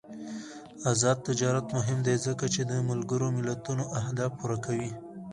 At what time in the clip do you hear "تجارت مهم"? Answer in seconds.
1.27-1.99